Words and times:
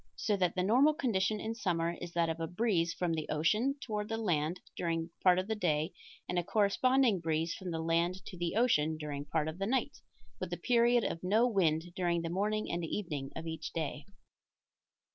So 0.15 0.35
that 0.37 0.55
the 0.55 0.63
normal 0.63 0.95
condition 0.95 1.39
in 1.39 1.53
summer 1.53 1.91
is 2.01 2.11
that 2.13 2.27
of 2.27 2.39
a 2.39 2.47
breeze 2.47 2.91
from 2.91 3.13
the 3.13 3.29
ocean 3.29 3.75
toward 3.79 4.09
the 4.09 4.17
land 4.17 4.59
during 4.75 5.11
part 5.21 5.37
of 5.37 5.45
the 5.47 5.53
day 5.53 5.93
and 6.27 6.39
a 6.39 6.43
corresponding 6.43 7.19
breeze 7.19 7.53
from 7.53 7.69
the 7.69 7.83
land 7.83 8.25
to 8.25 8.35
the 8.35 8.55
ocean 8.55 8.97
during 8.97 9.25
part 9.25 9.47
of 9.47 9.59
the 9.59 9.67
night, 9.67 9.99
with 10.39 10.51
a 10.53 10.57
period 10.57 11.03
of 11.03 11.21
no 11.23 11.45
wind 11.47 11.93
during 11.95 12.23
the 12.23 12.29
morning 12.31 12.71
and 12.71 12.83
evening 12.83 13.31
of 13.35 13.45
each 13.45 13.73
day. 13.73 14.07